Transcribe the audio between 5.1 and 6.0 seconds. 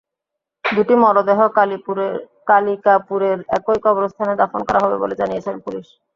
জানিয়েছে পুলিশ।